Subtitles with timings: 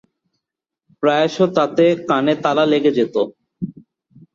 [1.03, 3.15] প্রায়শই তাতে কানে তালা লেগে যেত।